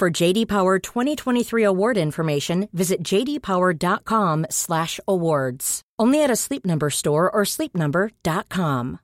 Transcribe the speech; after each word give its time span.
For 0.00 0.08
JD 0.08 0.48
Power 0.48 0.78
2023 0.78 1.62
award 1.62 1.98
information, 1.98 2.70
visit 2.72 3.04
jdpower.com/awards. 3.04 5.82
Only 5.98 6.24
at 6.24 6.30
a 6.30 6.36
Sleep 6.36 6.64
Number 6.64 6.88
store 6.88 7.30
or 7.30 7.44
sleepnumber.com. 7.44 9.00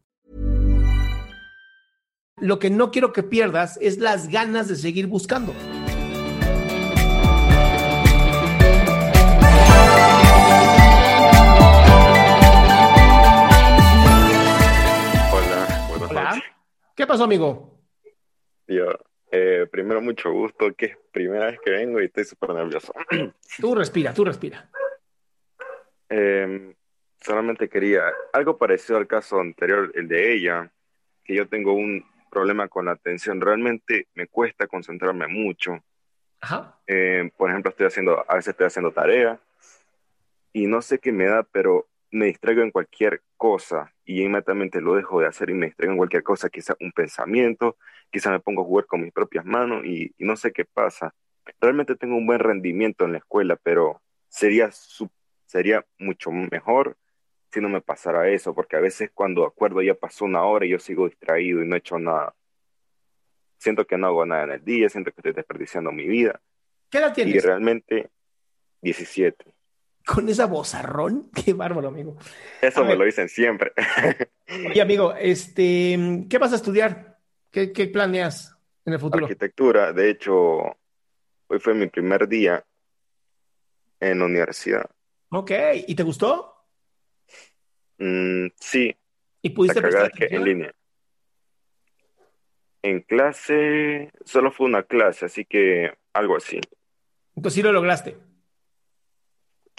Lo 2.41 2.59
que 2.59 2.71
no 2.71 2.91
quiero 2.91 3.13
que 3.13 3.23
pierdas 3.23 3.79
es 3.83 3.99
las 3.99 4.29
ganas 4.29 4.69
de 4.69 4.77
seguir 4.77 5.07
buscando. 5.07 5.53
Hola, 15.31 15.87
buenas 15.91 16.11
Hola. 16.11 16.43
¿Qué 16.95 17.07
pasó, 17.07 17.25
amigo? 17.25 17.83
Yo, 18.67 18.87
eh, 19.39 19.67
primero, 19.67 20.01
mucho 20.01 20.33
gusto, 20.33 20.73
que 20.75 20.87
es 20.87 20.97
primera 21.13 21.47
vez 21.47 21.61
que 21.61 21.71
vengo 21.71 22.01
y 22.01 22.07
estoy 22.07 22.25
súper 22.25 22.51
nervioso. 22.55 22.93
Tú 23.61 23.75
respira, 23.75 24.15
tú 24.15 24.25
respira. 24.25 24.71
Eh, 26.09 26.75
solamente 27.21 27.69
quería 27.69 28.05
algo 28.33 28.57
parecido 28.57 28.99
al 28.99 29.07
caso 29.07 29.41
anterior, 29.41 29.93
el 29.95 30.09
de 30.09 30.33
ella, 30.33 30.71
que 31.23 31.35
yo 31.35 31.49
tengo 31.49 31.75
un 31.75 32.05
problema 32.31 32.69
con 32.69 32.87
la 32.87 32.93
atención. 32.93 33.41
Realmente 33.41 34.09
me 34.15 34.27
cuesta 34.27 34.67
concentrarme 34.67 35.27
mucho. 35.27 35.83
Ajá. 36.41 36.79
Eh, 36.87 37.31
por 37.37 37.51
ejemplo, 37.51 37.71
estoy 37.71 37.87
haciendo, 37.87 38.25
a 38.27 38.37
veces 38.37 38.49
estoy 38.49 38.67
haciendo 38.67 38.93
tarea 38.93 39.39
y 40.53 40.67
no 40.67 40.81
sé 40.81 40.99
qué 40.99 41.13
me 41.13 41.27
da, 41.27 41.43
pero 41.43 41.87
me 42.11 42.27
distraigo 42.27 42.63
en 42.63 42.71
cualquier 42.71 43.23
cosa 43.37 43.93
y 44.05 44.23
inmediatamente 44.23 44.81
lo 44.81 44.95
dejo 44.95 45.21
de 45.21 45.27
hacer 45.27 45.51
y 45.51 45.55
me 45.55 45.67
distraigo 45.67 45.93
en 45.93 45.99
cualquier 45.99 46.23
cosa, 46.23 46.49
quizá 46.49 46.75
un 46.81 46.93
pensamiento, 46.93 47.77
quizá 48.11 48.31
me 48.31 48.41
pongo 48.41 48.63
a 48.63 48.65
jugar 48.65 48.87
con 48.87 49.03
mis 49.03 49.13
propias 49.13 49.45
manos 49.45 49.85
y, 49.85 50.15
y 50.17 50.25
no 50.25 50.37
sé 50.37 50.53
qué 50.53 50.65
pasa. 50.65 51.15
Realmente 51.61 51.97
tengo 51.97 52.17
un 52.17 52.27
buen 52.27 52.41
rendimiento 52.41 53.05
en 53.05 53.13
la 53.13 53.19
escuela, 53.19 53.57
pero 53.57 54.03
sería, 54.29 54.71
sería 55.47 55.85
mucho 55.99 56.31
mejor 56.31 56.97
si 57.53 57.61
no 57.61 57.69
me 57.69 57.81
pasara 57.81 58.29
eso, 58.29 58.55
porque 58.55 58.77
a 58.77 58.81
veces 58.81 59.11
cuando 59.15 59.45
acuerdo 59.47 59.81
ya 59.83 59.95
pasó 59.95 60.25
una 60.25 60.45
hora 60.45 60.67
y 60.67 60.71
yo 60.71 60.79
sigo 60.79 61.09
distraído 61.09 61.63
y 61.63 61.67
no 61.67 61.75
he 61.77 61.79
hecho 61.79 61.99
nada. 61.99 62.35
Siento 63.59 63.87
que 63.87 63.97
no 63.97 64.09
hago 64.09 64.27
nada 64.27 64.45
en 64.45 64.51
el 64.53 64.65
día, 64.65 64.89
siento 64.89 65.11
que 65.11 65.21
estoy 65.21 65.33
desperdiciando 65.33 65.91
mi 65.91 66.07
vida 66.07 66.41
¿Qué 66.91 66.99
edad 66.99 67.11
y 67.11 67.15
tienes? 67.15 67.45
realmente 67.45 68.11
17. 68.83 69.56
Con 70.07 70.29
esa 70.29 70.47
vozarrón. 70.47 71.31
Qué 71.45 71.53
bárbaro, 71.53 71.89
amigo. 71.89 72.17
Eso 72.63 72.81
A 72.81 72.83
me 72.85 72.91
ver. 72.91 72.99
lo 72.99 73.05
dicen 73.05 73.29
siempre. 73.29 73.73
Oye, 74.71 74.81
amigo, 74.81 75.15
este, 75.15 76.25
¿qué 76.31 76.39
vas 76.39 76.53
a 76.53 76.57
estudiar? 76.57 77.19
¿Qué, 77.51 77.73
qué 77.73 77.89
planeas 77.89 78.57
en 78.85 78.93
el 78.93 79.01
futuro? 79.01 79.27
Arquitectura, 79.27 79.93
de 79.93 80.11
hecho, 80.11 80.59
hoy 81.49 81.59
fue 81.59 81.75
mi 81.75 81.89
primer 81.89 82.29
día 82.29 82.65
en 83.99 84.19
la 84.21 84.25
universidad. 84.27 84.89
Ok, 85.31 85.51
¿y 85.89 85.95
te 85.95 86.03
gustó? 86.05 86.55
Mm, 87.99 88.49
sí, 88.55 88.95
¿Y 89.43 89.49
la 89.49 89.55
pudiste 89.55 89.81
prestar 89.81 90.13
que 90.13 90.27
en 90.27 90.45
línea. 90.45 90.75
En 92.83 93.01
clase, 93.01 94.13
solo 94.25 94.53
fue 94.53 94.67
una 94.67 94.85
clase, 94.85 95.27
así 95.27 95.45
que 95.45 95.93
algo 96.13 96.37
así. 96.37 96.61
Entonces 97.35 97.55
sí 97.55 97.63
lo 97.63 97.73
lograste. 97.73 98.17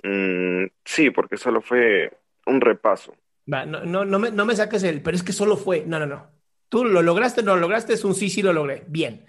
Mm, 0.03 0.65
sí, 0.85 1.09
porque 1.09 1.37
solo 1.37 1.61
fue 1.61 2.11
un 2.45 2.61
repaso. 2.61 3.15
Va, 3.51 3.65
no, 3.65 3.83
no, 3.83 4.05
no 4.05 4.19
me, 4.19 4.31
no 4.31 4.45
me 4.45 4.55
saques 4.55 4.83
el, 4.83 5.01
pero 5.01 5.15
es 5.15 5.23
que 5.23 5.33
solo 5.33 5.57
fue. 5.57 5.83
No, 5.85 5.99
no, 5.99 6.05
no. 6.05 6.27
Tú 6.69 6.83
lo 6.83 7.01
lograste, 7.01 7.43
no 7.43 7.55
lo 7.55 7.61
lograste, 7.61 7.93
es 7.93 8.03
un 8.03 8.13
sí, 8.13 8.29
sí 8.29 8.41
lo 8.41 8.53
logré. 8.53 8.83
Bien. 8.87 9.25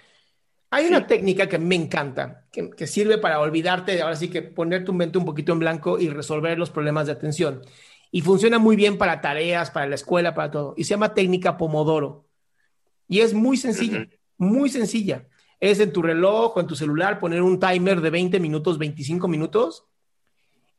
Hay 0.71 0.87
una 0.87 1.07
técnica 1.07 1.49
que 1.49 1.59
me 1.59 1.77
encanta, 1.77 2.47
que, 2.53 2.69
que 2.71 2.87
sirve 2.87 3.17
para 3.17 3.41
olvidarte, 3.41 4.03
ahora 4.03 4.17
sí 4.17 4.29
que 4.29 4.43
poner 4.43 4.85
tu 4.85 4.93
mente 4.93 5.17
un 5.17 5.25
poquito 5.25 5.53
en 5.53 5.61
blanco 5.61 5.99
y 5.99 6.11
resolver 6.11 6.59
los 6.59 6.69
problemas 6.69 7.07
de 7.07 7.13
atención. 7.13 7.63
Y 8.11 8.21
funciona 8.21 8.59
muy 8.59 8.77
bien 8.77 8.99
para 8.99 9.21
tareas, 9.21 9.71
para 9.71 9.87
la 9.87 9.95
escuela, 9.95 10.35
para 10.35 10.51
todo. 10.51 10.75
Y 10.77 10.85
se 10.85 10.91
llama 10.91 11.15
técnica 11.15 11.57
Pomodoro. 11.57 12.27
Y 13.07 13.21
es 13.21 13.33
muy 13.33 13.57
sencilla, 13.57 14.07
muy 14.37 14.69
sencilla. 14.69 15.27
Es 15.61 15.81
en 15.81 15.93
tu 15.93 16.03
reloj 16.03 16.57
o 16.57 16.61
en 16.61 16.67
tu 16.67 16.77
celular 16.77 17.19
poner 17.19 17.43
un 17.43 17.59
timer 17.59 18.01
de 18.01 18.11
20 18.11 18.39
minutos, 18.39 18.79
25 18.79 19.27
minutos. 19.27 19.88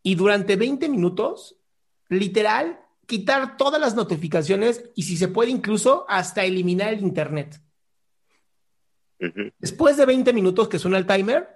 Y 0.04 0.16
durante 0.16 0.56
20 0.56 0.90
minutos, 0.90 1.58
literal, 2.08 2.80
quitar 3.06 3.58
todas 3.58 3.82
las 3.82 3.96
notificaciones 3.96 4.90
y 4.96 5.04
si 5.04 5.18
se 5.18 5.28
puede 5.28 5.52
incluso 5.52 6.06
hasta 6.08 6.44
eliminar 6.46 6.94
el 6.94 7.02
internet. 7.02 7.60
Después 9.60 9.98
de 9.98 10.06
20 10.06 10.32
minutos 10.32 10.70
que 10.70 10.80
suena 10.80 10.98
el 10.98 11.06
timer, 11.06 11.50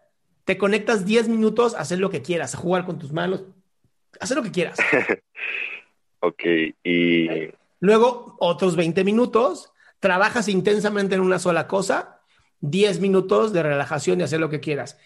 te 0.43 0.57
conectas 0.57 1.05
10 1.05 1.29
minutos 1.29 1.75
a 1.75 1.79
hacer 1.79 1.99
lo 1.99 2.09
que 2.09 2.21
quieras, 2.21 2.53
a 2.53 2.57
jugar 2.57 2.85
con 2.85 2.99
tus 2.99 3.13
manos, 3.13 3.43
a 4.19 4.23
hacer 4.25 4.37
lo 4.37 4.43
que 4.43 4.51
quieras. 4.51 4.77
Ok, 6.25 6.41
y 6.85 7.27
Luego, 7.83 8.37
otros 8.39 8.77
20 8.77 9.03
minutos, 9.03 9.73
trabajas 9.99 10.47
intensamente 10.47 11.15
en 11.15 11.21
una 11.21 11.37
sola 11.37 11.67
cosa, 11.67 12.21
10 12.61 13.01
minutos 13.01 13.51
de 13.51 13.61
relajación 13.61 14.21
y 14.21 14.23
hacer 14.23 14.39
lo 14.39 14.49
que 14.49 14.61
quieras. 14.61 14.97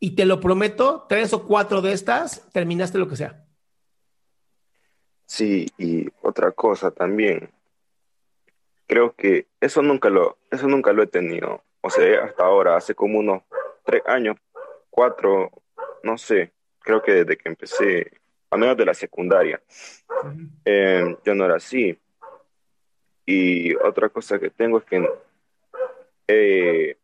Y 0.00 0.14
te 0.14 0.26
lo 0.26 0.40
prometo, 0.40 1.06
tres 1.08 1.32
o 1.32 1.46
cuatro 1.46 1.82
de 1.82 1.92
estas, 1.92 2.48
terminaste 2.52 2.98
lo 2.98 3.08
que 3.08 3.16
sea. 3.16 3.44
sí, 5.26 5.66
y 5.76 6.08
otra 6.22 6.52
cosa 6.52 6.90
también. 6.90 7.50
Creo 8.86 9.14
que 9.14 9.46
eso 9.60 9.82
nunca 9.82 10.08
lo, 10.08 10.38
eso 10.50 10.66
nunca 10.68 10.92
lo 10.92 11.02
he 11.02 11.06
tenido. 11.06 11.62
O 11.82 11.90
sea, 11.90 12.24
hasta 12.24 12.44
ahora, 12.44 12.76
hace 12.76 12.94
como 12.94 13.18
unos 13.18 13.42
tres 13.84 14.02
años, 14.06 14.36
cuatro, 14.90 15.50
no 16.02 16.16
sé, 16.16 16.52
creo 16.80 17.02
que 17.02 17.12
desde 17.12 17.36
que 17.36 17.48
empecé, 17.48 18.12
a 18.50 18.56
menos 18.56 18.76
de 18.76 18.86
la 18.86 18.94
secundaria, 18.94 19.60
eh, 20.64 21.16
yo 21.24 21.34
no 21.34 21.44
era 21.44 21.56
así. 21.56 21.98
Y 23.26 23.74
otra 23.74 24.08
cosa 24.08 24.38
que 24.38 24.50
tengo 24.50 24.78
es 24.78 24.84
que 24.84 25.06
eh, 26.28 26.96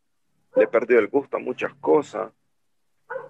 le 0.56 0.64
he 0.64 0.66
perdido 0.66 1.00
el 1.00 1.08
gusto 1.08 1.36
a 1.36 1.40
muchas 1.40 1.74
cosas 1.74 2.32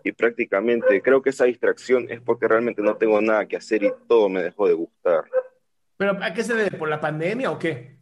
y 0.02 0.12
prácticamente 0.12 1.00
creo 1.02 1.22
que 1.22 1.30
esa 1.30 1.44
distracción 1.46 2.06
es 2.10 2.20
porque 2.20 2.48
realmente 2.48 2.82
no 2.82 2.96
tengo 2.96 3.20
nada 3.20 3.46
que 3.46 3.56
hacer 3.56 3.82
y 3.82 3.92
todo 4.08 4.28
me 4.28 4.42
dejó 4.42 4.68
de 4.68 4.74
gustar. 4.74 5.24
¿Pero 5.96 6.18
a 6.22 6.32
qué 6.34 6.42
se 6.42 6.54
debe? 6.54 6.76
¿Por 6.76 6.88
la 6.88 7.00
pandemia 7.00 7.50
o 7.50 7.58
qué? 7.58 7.98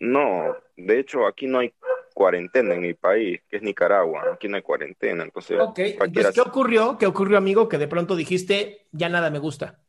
No, 0.00 0.56
de 0.76 0.98
hecho 0.98 1.26
aquí 1.26 1.46
no 1.46 1.58
hay 1.58 1.74
cuarentena 2.14 2.74
en 2.74 2.80
mi 2.80 2.94
país, 2.94 3.40
que 3.48 3.56
es 3.58 3.62
Nicaragua, 3.62 4.24
aquí 4.32 4.48
no 4.48 4.56
hay 4.56 4.62
cuarentena, 4.62 5.22
entonces 5.24 5.58
Ok, 5.60 5.74
cualquiera 5.96 6.30
entonces, 6.30 6.34
¿qué 6.34 6.40
ocurrió? 6.40 6.98
¿Qué 6.98 7.06
ocurrió, 7.06 7.38
amigo? 7.38 7.68
Que 7.68 7.78
de 7.78 7.86
pronto 7.88 8.16
dijiste, 8.16 8.86
ya 8.92 9.08
nada 9.08 9.30
me 9.30 9.38
gusta. 9.38 9.80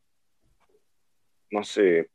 no 1.50 1.64
sé, 1.64 2.10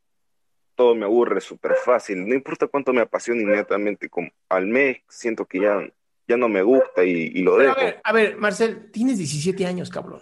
todo 0.76 0.96
me 0.96 1.06
aburre 1.06 1.42
súper 1.42 1.76
fácil. 1.76 2.28
No 2.28 2.34
importa 2.34 2.68
cuánto 2.68 2.94
me 2.94 3.02
apasione 3.02 3.42
inmediatamente, 3.42 4.10
como 4.10 4.30
al 4.50 4.68
mes 4.68 5.00
siento 5.10 5.46
que 5.46 5.62
ya 5.62 5.82
ya 6.28 6.38
no 6.38 6.50
me 6.50 6.62
gusta 6.62 7.04
y, 7.04 7.42
lo 7.42 7.58
dejo. 7.58 7.74
A 7.74 7.84
ver, 7.84 8.02
a 8.04 8.14
ver, 8.14 8.38
Marcel, 8.38 8.92
tienes 8.92 9.18
17 9.18 9.66
años, 9.66 9.90
cabrón. 9.90 10.22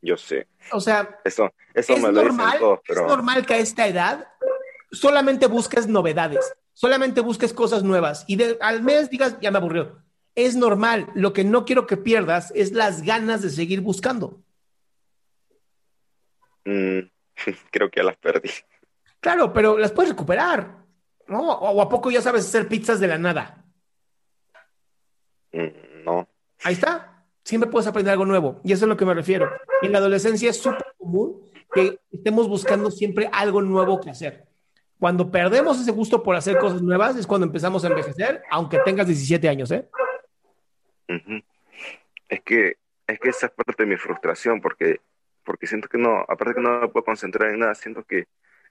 Yo 0.00 0.16
sé. 0.16 0.46
O 0.72 0.80
sea, 0.80 1.20
eso, 1.24 1.52
eso 1.74 1.94
es 1.94 2.02
me 2.02 2.12
lo 2.12 2.22
normal, 2.22 2.46
dicen 2.46 2.60
todos, 2.60 2.80
pero... 2.86 3.00
Es 3.02 3.06
normal 3.08 3.46
que 3.46 3.54
a 3.54 3.58
esta 3.58 3.86
edad 3.86 4.28
solamente 4.90 5.46
busques 5.46 5.86
novedades, 5.86 6.52
solamente 6.72 7.20
busques 7.20 7.52
cosas 7.52 7.82
nuevas 7.82 8.24
y 8.28 8.38
al 8.60 8.82
mes 8.82 9.10
digas, 9.10 9.38
ya 9.40 9.50
me 9.50 9.58
aburrió. 9.58 10.02
Es 10.34 10.54
normal. 10.54 11.08
Lo 11.14 11.32
que 11.32 11.42
no 11.42 11.64
quiero 11.64 11.86
que 11.88 11.96
pierdas 11.96 12.52
es 12.54 12.70
las 12.70 13.02
ganas 13.02 13.42
de 13.42 13.50
seguir 13.50 13.80
buscando. 13.80 14.40
Mm, 16.64 17.00
creo 17.72 17.90
que 17.90 18.00
ya 18.00 18.04
las 18.04 18.16
perdí. 18.18 18.50
Claro, 19.20 19.52
pero 19.52 19.78
las 19.78 19.90
puedes 19.90 20.10
recuperar. 20.10 20.78
¿No? 21.26 21.40
¿O 21.40 21.82
a 21.82 21.88
poco 21.88 22.10
ya 22.10 22.22
sabes 22.22 22.46
hacer 22.46 22.68
pizzas 22.68 23.00
de 23.00 23.08
la 23.08 23.18
nada? 23.18 23.67
Mm, 25.58 26.04
no. 26.04 26.28
Ahí 26.64 26.74
está. 26.74 27.24
Siempre 27.44 27.70
puedes 27.70 27.86
aprender 27.86 28.12
algo 28.12 28.26
nuevo. 28.26 28.60
Y 28.64 28.72
eso 28.72 28.80
es 28.80 28.82
a 28.84 28.86
lo 28.86 28.96
que 28.96 29.04
me 29.04 29.14
refiero. 29.14 29.50
En 29.82 29.92
la 29.92 29.98
adolescencia 29.98 30.50
es 30.50 30.58
súper 30.58 30.86
común 30.98 31.42
que 31.72 31.98
estemos 32.12 32.48
buscando 32.48 32.90
siempre 32.90 33.28
algo 33.32 33.62
nuevo 33.62 34.00
que 34.00 34.10
hacer. 34.10 34.46
Cuando 34.98 35.30
perdemos 35.30 35.80
ese 35.80 35.92
gusto 35.92 36.22
por 36.22 36.34
hacer 36.34 36.58
cosas 36.58 36.82
nuevas 36.82 37.16
es 37.16 37.26
cuando 37.26 37.46
empezamos 37.46 37.84
a 37.84 37.88
envejecer, 37.88 38.42
aunque 38.50 38.78
tengas 38.84 39.06
17 39.06 39.48
años, 39.48 39.70
¿eh? 39.70 39.88
Es 42.28 42.40
que 42.42 42.76
es 43.06 43.18
que 43.18 43.28
esa 43.30 43.46
es 43.46 43.52
parte 43.52 43.84
de 43.84 43.88
mi 43.88 43.96
frustración 43.96 44.60
porque 44.60 45.00
porque 45.44 45.66
siento 45.66 45.88
que 45.88 45.96
no, 45.96 46.18
aparte 46.28 46.54
que 46.54 46.60
no 46.60 46.80
me 46.80 46.88
puedo 46.88 47.04
concentrar 47.04 47.50
en 47.50 47.60
nada, 47.60 47.74
siento 47.74 48.04
que 48.04 48.26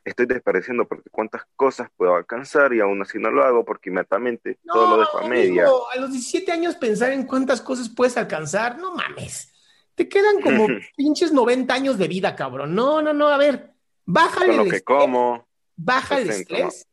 estoy 0.08 0.26
desperdiciando 0.26 0.88
porque 0.88 1.10
cuántas 1.10 1.44
cosas 1.56 1.90
puedo 1.96 2.16
alcanzar 2.16 2.74
y 2.74 2.80
aún 2.80 3.02
así 3.02 3.20
no 3.20 3.30
lo 3.30 3.44
hago 3.44 3.66
porque 3.66 3.90
inmediatamente 3.90 4.58
todo 4.66 4.96
lo 4.96 5.00
dejo 5.02 5.20
a 5.20 5.28
media. 5.28 5.66
a 5.66 6.00
los 6.00 6.12
17 6.12 6.52
años 6.52 6.76
pensar 6.76 7.12
en 7.12 7.26
cuántas 7.26 7.62
cosas 7.62 7.90
puedes 7.90 8.16
alcanzar, 8.18 8.78
no 8.80 8.96
mames. 8.96 9.54
Te 9.96 10.08
quedan 10.08 10.42
como 10.42 10.68
pinches 10.96 11.32
90 11.32 11.74
años 11.74 11.98
de 11.98 12.08
vida, 12.08 12.36
cabrón. 12.36 12.74
No, 12.74 13.02
no, 13.02 13.14
no, 13.14 13.28
a 13.28 13.38
ver, 13.38 13.74
bájale 14.06 14.56
Con 14.56 14.66
lo 14.66 14.72
que 14.72 14.82
como. 14.82 15.48
Baja 15.76 16.20
el 16.20 16.30
estrés. 16.30 16.88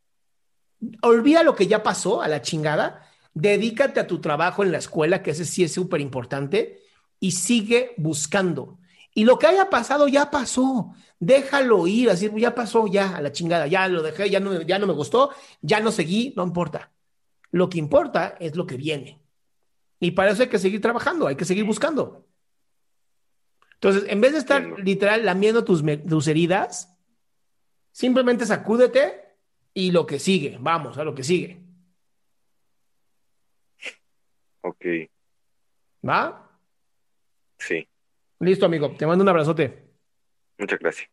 Olvida 1.00 1.42
lo 1.42 1.54
que 1.54 1.66
ya 1.66 1.82
pasó 1.82 2.20
a 2.20 2.28
la 2.28 2.42
chingada. 2.42 3.08
Dedícate 3.32 4.00
a 4.00 4.06
tu 4.06 4.20
trabajo 4.20 4.62
en 4.62 4.72
la 4.72 4.78
escuela, 4.78 5.22
que 5.22 5.30
ese 5.30 5.44
sí 5.44 5.64
es 5.64 5.72
súper 5.72 6.00
importante, 6.00 6.82
y 7.20 7.32
sigue 7.32 7.94
buscando. 7.96 8.78
Y 9.14 9.24
lo 9.24 9.38
que 9.38 9.46
haya 9.46 9.70
pasado, 9.70 10.08
ya 10.08 10.30
pasó. 10.30 10.92
Déjalo 11.20 11.86
ir, 11.86 12.10
así, 12.10 12.30
ya 12.36 12.54
pasó, 12.54 12.86
ya, 12.88 13.16
a 13.16 13.22
la 13.22 13.32
chingada, 13.32 13.66
ya 13.68 13.88
lo 13.88 14.02
dejé, 14.02 14.28
ya 14.28 14.40
no, 14.40 14.60
ya 14.62 14.78
no 14.78 14.88
me 14.88 14.92
gustó, 14.92 15.30
ya 15.62 15.80
no 15.80 15.92
seguí, 15.92 16.34
no 16.36 16.42
importa. 16.42 16.92
Lo 17.52 17.68
que 17.68 17.78
importa 17.78 18.36
es 18.40 18.56
lo 18.56 18.66
que 18.66 18.76
viene. 18.76 19.22
Y 20.00 20.10
para 20.10 20.32
eso 20.32 20.42
hay 20.42 20.48
que 20.48 20.58
seguir 20.58 20.80
trabajando, 20.80 21.28
hay 21.28 21.36
que 21.36 21.44
seguir 21.44 21.64
buscando. 21.64 22.26
Entonces, 23.74 24.04
en 24.08 24.20
vez 24.20 24.32
de 24.32 24.38
estar 24.38 24.62
literal 24.80 25.24
lamiendo 25.24 25.64
tus, 25.64 25.84
tus 26.08 26.26
heridas, 26.26 26.96
simplemente 27.92 28.44
sacúdete 28.44 29.36
y 29.72 29.92
lo 29.92 30.04
que 30.06 30.18
sigue, 30.18 30.58
vamos, 30.60 30.98
a 30.98 31.04
lo 31.04 31.14
que 31.14 31.22
sigue. 31.22 31.62
Ok. 34.62 34.84
¿Va? 36.06 36.50
Sí. 37.58 37.86
Listo, 38.40 38.66
amigo. 38.66 38.90
Te 38.96 39.06
mando 39.06 39.22
un 39.22 39.28
abrazote. 39.28 39.84
Muchas 40.58 40.78
gracias. 40.78 41.10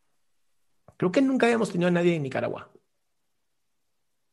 Creo 0.98 1.12
que 1.12 1.22
nunca 1.22 1.46
habíamos 1.48 1.72
tenido 1.72 1.88
a 1.88 1.92
nadie 1.92 2.16
en 2.16 2.24
Nicaragua. 2.24 2.70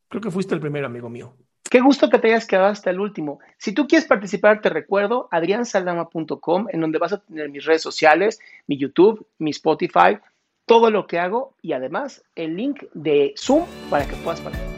Creo 0.09 0.21
que 0.21 0.31
fuiste 0.31 0.55
el 0.55 0.61
primero, 0.61 0.87
amigo 0.87 1.09
mío. 1.09 1.35
Qué 1.71 1.81
gusto 1.81 2.09
que 2.09 2.19
te 2.19 2.29
hayas 2.29 2.47
quedado 2.47 2.69
hasta 2.69 2.91
el 2.91 2.99
último. 2.99 3.41
Si 3.59 3.73
tú 3.73 3.87
quieres 3.87 4.09
participar, 4.09 4.63
te 4.63 4.71
recuerdo 4.71 5.29
adriansaldama.com, 5.31 6.67
en 6.71 6.81
donde 6.81 6.99
vas 6.99 7.13
a 7.13 7.21
tener 7.21 7.51
mis 7.51 7.65
redes 7.65 7.83
sociales, 7.83 8.41
mi 8.67 8.79
YouTube, 8.79 9.27
mi 9.39 9.51
Spotify, 9.51 10.19
todo 10.65 10.91
lo 10.91 11.07
que 11.07 11.19
hago 11.19 11.55
y 11.61 11.73
además 11.73 12.25
el 12.35 12.57
link 12.57 12.85
de 12.95 13.35
Zoom 13.37 13.67
para 13.91 14.07
que 14.07 14.17
puedas 14.17 14.41
participar. 14.41 14.78